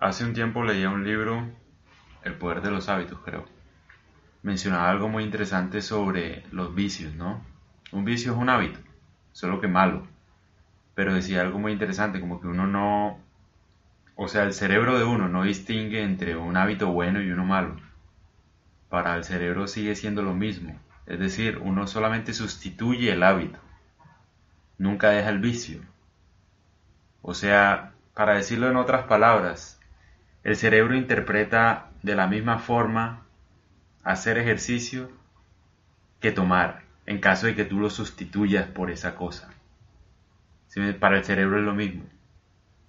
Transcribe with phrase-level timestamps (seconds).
[0.00, 1.46] Hace un tiempo leía un libro,
[2.24, 3.44] El poder de los hábitos, creo.
[4.42, 7.44] Mencionaba algo muy interesante sobre los vicios, ¿no?
[7.92, 8.80] Un vicio es un hábito,
[9.32, 10.06] solo que malo.
[10.94, 13.20] Pero decía algo muy interesante, como que uno no...
[14.16, 17.76] O sea, el cerebro de uno no distingue entre un hábito bueno y uno malo.
[18.88, 20.80] Para el cerebro sigue siendo lo mismo.
[21.04, 23.58] Es decir, uno solamente sustituye el hábito.
[24.78, 25.82] Nunca deja el vicio.
[27.20, 29.79] O sea, para decirlo en otras palabras,
[30.42, 33.22] el cerebro interpreta de la misma forma
[34.02, 35.10] hacer ejercicio
[36.20, 39.50] que tomar, en caso de que tú lo sustituyas por esa cosa.
[40.98, 42.04] Para el cerebro es lo mismo.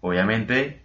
[0.01, 0.81] Obviamente,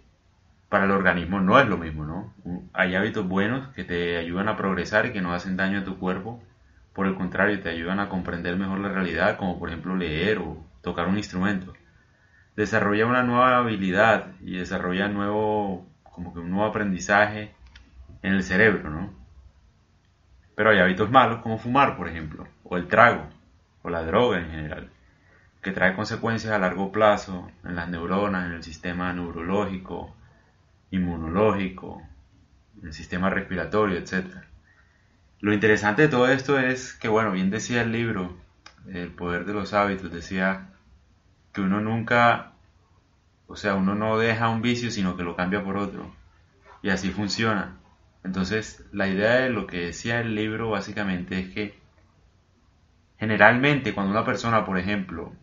[0.69, 2.33] para el organismo no es lo mismo, ¿no?
[2.73, 5.97] Hay hábitos buenos que te ayudan a progresar y que no hacen daño a tu
[5.97, 6.43] cuerpo.
[6.93, 10.57] Por el contrario, te ayudan a comprender mejor la realidad, como por ejemplo leer o
[10.81, 11.73] tocar un instrumento.
[12.55, 15.85] Desarrolla una nueva habilidad y desarrolla nuevo
[16.17, 17.53] como que un nuevo aprendizaje
[18.23, 19.13] en el cerebro, ¿no?
[20.55, 23.29] Pero hay hábitos malos como fumar, por ejemplo, o el trago,
[23.83, 24.89] o la droga en general,
[25.61, 30.15] que trae consecuencias a largo plazo en las neuronas, en el sistema neurológico,
[30.89, 32.01] inmunológico,
[32.81, 34.37] en el sistema respiratorio, etc.
[35.39, 38.35] Lo interesante de todo esto es que, bueno, bien decía el libro,
[38.87, 40.69] El poder de los hábitos, decía
[41.53, 42.53] que uno nunca
[43.47, 46.13] o sea, uno no deja un vicio, sino que lo cambia por otro.
[46.81, 47.77] Y así funciona.
[48.23, 51.79] Entonces, la idea de lo que decía el libro básicamente es que
[53.17, 55.33] generalmente cuando una persona, por ejemplo,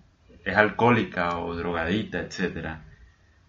[0.45, 2.79] es alcohólica o drogadita, etc.,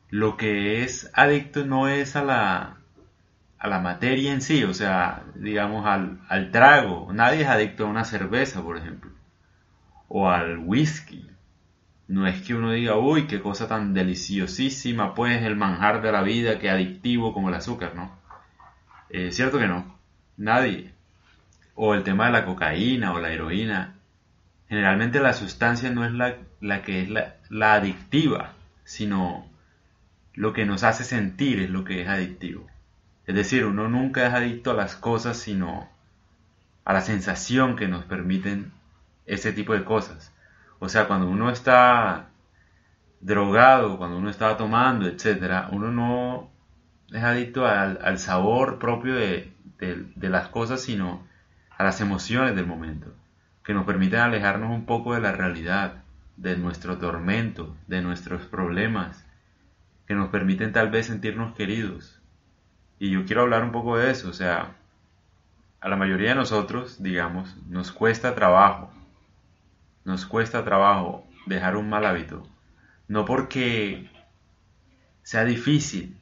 [0.10, 2.78] lo que es adicto no es a la,
[3.58, 7.12] a la materia en sí, o sea, digamos al, al trago.
[7.12, 9.12] Nadie es adicto a una cerveza, por ejemplo,
[10.08, 11.35] o al whisky
[12.08, 16.22] no es que uno diga, uy, qué cosa tan deliciosísima, pues el manjar de la
[16.22, 18.12] vida, qué adictivo como el azúcar, ¿no?
[19.10, 19.98] Eh, cierto que no,
[20.38, 20.94] nadie.
[21.74, 23.96] O el tema de la cocaína o la heroína.
[24.70, 29.46] Generalmente la sustancia no es la, la que es la, la adictiva, sino
[30.34, 32.68] lo que nos hace sentir es lo que es adictivo.
[33.26, 35.90] Es decir, uno nunca es adicto a las cosas, sino
[36.84, 38.72] a la sensación que nos permiten
[39.26, 40.35] ese tipo de cosas.
[40.80, 42.30] O sea, cuando uno está
[43.22, 46.52] drogado, cuando uno está tomando, etcétera, uno no
[47.12, 51.26] es adicto al, sabor propio de, de, las cosas, sino
[51.78, 53.14] a las emociones del momento,
[53.64, 56.04] que nos permiten alejarnos un poco de la realidad,
[56.38, 59.26] de nuestro tormento, de nuestros problemas,
[60.08, 62.22] que nos permiten tal vez sentirnos queridos.
[63.00, 64.76] Y yo quiero hablar un poco de eso, o sea,
[65.80, 68.92] a la mayoría de nosotros, digamos, nos cuesta trabajo
[70.06, 72.48] nos cuesta trabajo dejar un mal hábito,
[73.08, 74.10] no porque
[75.24, 76.18] sea difícil,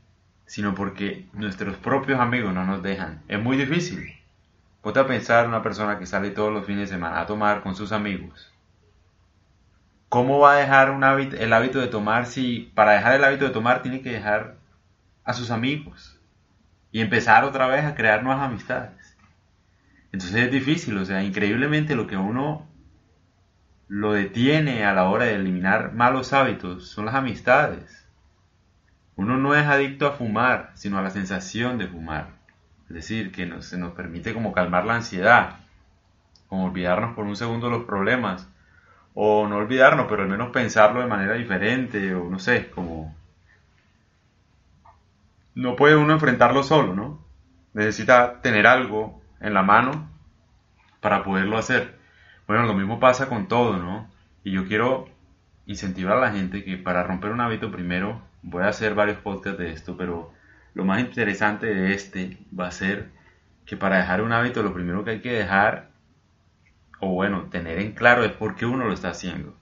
[0.46, 3.22] sino porque nuestros propios amigos no nos dejan.
[3.28, 4.14] Es muy difícil.
[4.82, 7.76] Ponte a pensar una persona que sale todos los fines de semana a tomar con
[7.76, 8.52] sus amigos.
[10.10, 13.46] ¿Cómo va a dejar un hábito, el hábito de tomar si para dejar el hábito
[13.46, 14.58] de tomar tiene que dejar
[15.24, 16.20] a sus amigos
[16.92, 19.18] y empezar otra vez a crear nuevas amistades?
[20.12, 22.68] Entonces es difícil, o sea, increíblemente lo que uno
[23.88, 28.08] lo detiene a la hora de eliminar malos hábitos son las amistades.
[29.16, 32.30] Uno no es adicto a fumar, sino a la sensación de fumar.
[32.90, 35.58] Es decir, que se nos permite como calmar la ansiedad,
[36.48, 38.50] como olvidarnos por un segundo los problemas,
[39.14, 43.16] o no olvidarnos, pero al menos pensarlo de manera diferente, o no sé, como...
[45.56, 47.24] No puede uno enfrentarlo solo, ¿no?
[47.74, 50.10] Necesita tener algo en la mano
[51.00, 52.03] para poderlo hacer.
[52.48, 54.10] Bueno, lo mismo pasa con todo, ¿no?
[54.44, 55.08] Y yo quiero
[55.66, 59.60] incentivar a la gente que para romper un hábito primero, voy a hacer varios podcasts
[59.60, 60.34] de esto, pero
[60.74, 63.12] lo más interesante de este va a ser
[63.66, 65.90] que para dejar un hábito lo primero que hay que dejar,
[67.00, 69.56] o bueno, tener en claro es por qué uno lo está haciendo.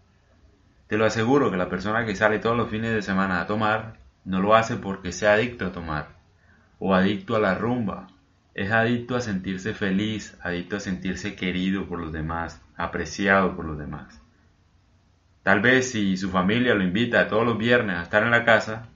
[0.87, 3.99] Te lo aseguro que la persona que sale todos los fines de semana a tomar,
[4.25, 6.09] no lo hace porque sea adicto a tomar,
[6.79, 8.07] o adicto a la rumba,
[8.53, 13.77] es adicto a sentirse feliz, adicto a sentirse querido por los demás, apreciado por los
[13.77, 14.21] demás.
[15.43, 18.89] Tal vez si su familia lo invita todos los viernes a estar en la casa,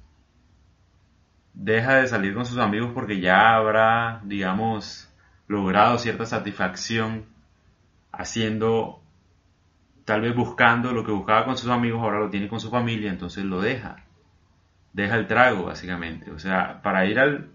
[1.54, 5.10] deja de salir con sus amigos porque ya habrá, digamos,
[5.48, 7.26] logrado cierta satisfacción
[8.12, 9.02] haciendo,
[10.06, 13.10] tal vez buscando lo que buscaba con sus amigos, ahora lo tiene con su familia,
[13.10, 13.98] entonces lo deja.
[14.94, 16.32] Deja el trago, básicamente.
[16.32, 17.50] O sea, para ir al,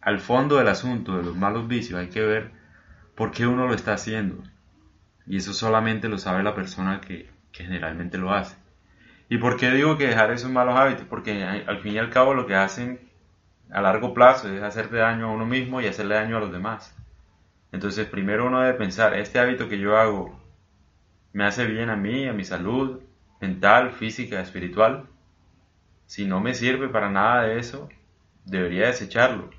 [0.00, 2.50] al fondo del asunto de los malos vicios hay que ver
[3.14, 4.42] por qué uno lo está haciendo.
[5.26, 8.56] Y eso solamente lo sabe la persona que, generalmente lo hace.
[9.28, 11.06] ¿Y por qué digo que dejar esos malos hábitos?
[11.08, 13.00] Porque al fin y al cabo lo que hacen
[13.70, 16.96] a largo plazo es hacerte daño a uno mismo y hacerle daño a los demás.
[17.70, 20.38] Entonces primero uno debe pensar, este hábito que yo hago
[21.32, 23.00] me hace bien a mí, a mi salud
[23.40, 25.06] mental, física, espiritual.
[26.06, 27.88] Si no me sirve para nada de eso,
[28.44, 29.50] debería desecharlo.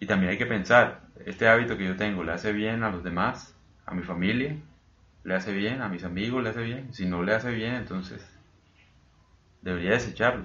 [0.00, 3.04] Y también hay que pensar, este hábito que yo tengo, ¿le hace bien a los
[3.04, 3.57] demás?
[3.88, 4.54] ¿A mi familia?
[5.24, 5.80] ¿Le hace bien?
[5.80, 6.92] ¿A mis amigos le hace bien?
[6.92, 8.22] Si no le hace bien, entonces
[9.62, 10.44] debería desecharlo.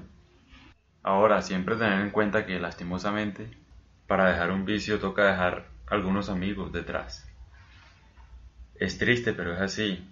[1.02, 3.50] Ahora, siempre tener en cuenta que lastimosamente,
[4.08, 7.30] para dejar un vicio toca dejar algunos amigos detrás.
[8.76, 10.10] Es triste, pero es así.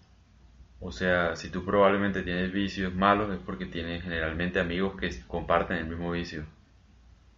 [0.81, 5.77] O sea, si tú probablemente tienes vicios malos es porque tienes generalmente amigos que comparten
[5.77, 6.43] el mismo vicio.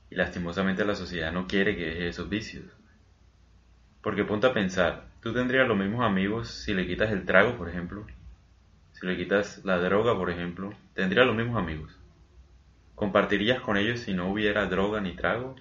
[0.09, 2.65] Y lastimosamente la sociedad no quiere que dejes esos vicios.
[4.01, 7.69] Porque ponte a pensar, tú tendrías los mismos amigos si le quitas el trago, por
[7.69, 8.05] ejemplo.
[8.91, 11.97] Si le quitas la droga, por ejemplo, tendrías los mismos amigos.
[12.95, 15.55] ¿Compartirías con ellos si no hubiera droga ni trago?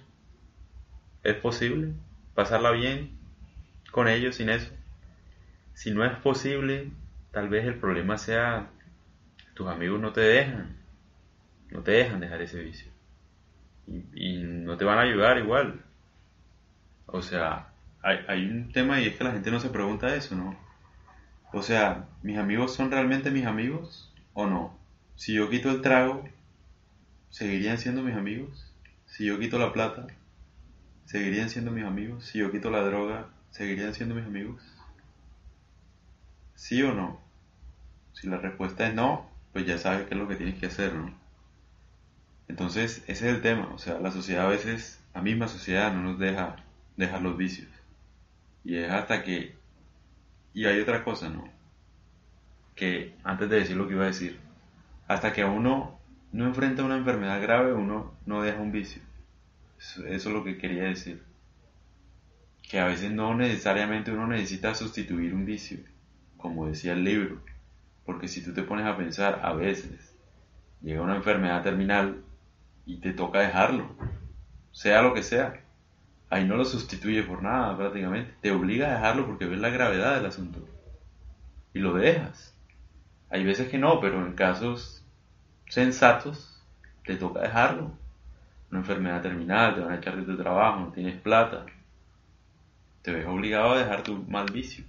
[1.23, 1.93] ¿Es posible
[2.35, 3.11] pasarla bien
[3.91, 4.71] con ellos sin eso?
[5.73, 6.91] Si no es posible,
[7.31, 8.69] tal vez el problema sea
[9.53, 10.75] tus amigos no te dejan,
[11.71, 12.91] no te dejan dejar ese vicio.
[14.13, 15.81] Y, no te van a ayudar igual.
[17.05, 17.72] O sea,
[18.03, 20.55] hay, un tema y es que la gente no se pregunta eso, ¿no?
[21.53, 24.77] O sea, ¿mis amigos son realmente mis amigos o no?
[25.15, 26.27] Si yo quito el trago,
[27.29, 28.73] ¿seguirían siendo mis amigos?
[29.05, 30.07] Si yo quito la plata,
[31.05, 32.25] ¿seguirían siendo mis amigos?
[32.25, 34.61] Si yo quito la droga, ¿seguirían siendo mis amigos?
[36.55, 37.21] ¿Sí o no?
[38.13, 40.93] Si la respuesta es no, pues ya sabes qué es lo que tienes que hacer,
[40.93, 41.13] ¿no?
[42.49, 43.69] Entonces, ese es el tema.
[43.73, 46.57] O sea, la sociedad a veces, la misma sociedad no nos deja
[46.97, 47.72] dejar los vicios.
[48.63, 49.55] Y es hasta que...
[50.53, 51.49] Y hay otra cosa, ¿no?
[52.75, 54.39] Que antes de decir lo que iba a decir,
[55.07, 55.99] hasta que uno
[56.31, 59.01] no enfrenta una enfermedad grave, uno no deja un vicio.
[59.79, 61.23] Eso, eso es lo que quería decir.
[62.61, 65.79] Que a veces no necesariamente uno necesita sustituir un vicio
[66.43, 67.41] como decía el libro,
[68.05, 70.13] porque si tú te pones a pensar, a veces
[70.81, 72.21] llega una enfermedad terminal
[72.85, 73.95] y te toca dejarlo,
[74.73, 75.62] sea lo que sea.
[76.33, 80.15] Ahí no lo sustituye por nada prácticamente, te obliga a dejarlo porque ves la gravedad
[80.15, 80.67] del asunto
[81.75, 82.57] y lo dejas.
[83.29, 85.05] Hay veces que no, pero en casos
[85.69, 86.59] sensatos
[87.05, 87.91] te toca dejarlo.
[88.71, 91.67] Una enfermedad terminal, te van a echar de tu trabajo, no tienes plata.
[93.03, 94.85] Te ves obligado a dejar tu mal vicio.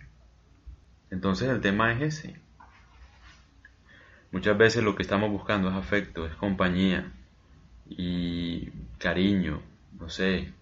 [1.10, 2.40] Entonces el tema es ese.
[4.32, 7.12] Muchas veces lo que estamos buscando es afecto, es compañía
[7.86, 9.60] y cariño,
[10.00, 10.54] no sé,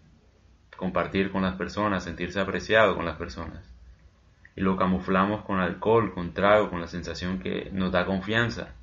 [0.83, 3.63] compartir con las personas, sentirse apreciado con las personas.
[4.57, 8.75] Y lo camuflamos con alcohol, con trago, con la sensación que nos da confianza.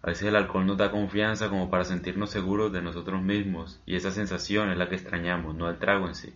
[0.00, 3.96] A veces el alcohol nos da confianza como para sentirnos seguros de nosotros mismos y
[3.96, 6.32] esa sensación es la que extrañamos, no el trago en sí.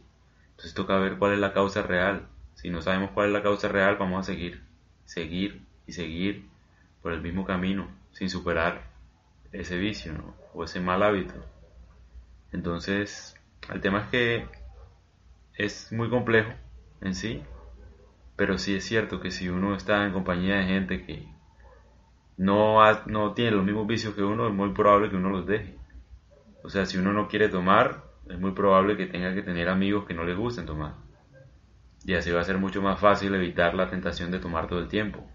[0.50, 2.26] Entonces toca ver cuál es la causa real.
[2.52, 4.62] Si no sabemos cuál es la causa real, vamos a seguir,
[5.06, 6.44] seguir y seguir
[7.00, 8.82] por el mismo camino sin superar
[9.50, 10.12] ese vicio
[10.52, 11.43] o ese mal hábito.
[12.52, 13.35] Entonces,
[13.73, 14.59] el tema es que
[15.64, 16.52] es muy complejo
[17.00, 17.42] en sí,
[18.36, 21.26] pero sí es cierto que si uno está en compañía de gente que
[22.36, 25.76] no, no tiene los mismos vicios que uno, es muy probable que uno los deje.
[26.62, 30.06] O sea, si uno no quiere tomar, es muy probable que tenga que tener amigos
[30.06, 31.11] que no le gusten tomar
[32.04, 34.88] y así va a ser mucho más fácil evitar la tentación de tomar todo el
[34.88, 35.26] tiempo.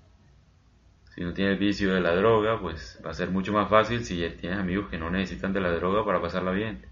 [1.13, 4.27] Si no tienes vicio de la droga, pues va a ser mucho más fácil si
[4.41, 6.85] tienes amigos que no necesitan de la droga para pasarla bien.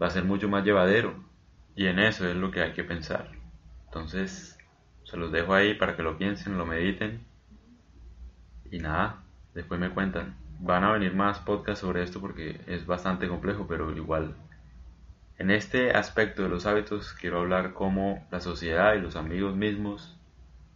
[0.00, 1.14] Va a ser mucho más llevadero.
[1.74, 3.30] Y en eso es lo que hay que pensar.
[3.86, 4.58] Entonces,
[5.04, 7.26] se los dejo ahí para que lo piensen, lo mediten.
[8.70, 9.22] Y nada,
[9.54, 10.36] después me cuentan.
[10.60, 14.34] Van a venir más podcasts sobre esto porque es bastante complejo, pero igual
[15.42, 20.16] en este aspecto de los hábitos quiero hablar cómo la sociedad y los amigos mismos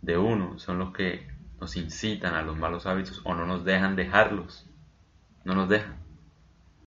[0.02, 1.24] de uno son los que
[1.60, 4.68] nos incitan a los malos hábitos o no nos dejan dejarlos.
[5.44, 6.05] No nos dejan.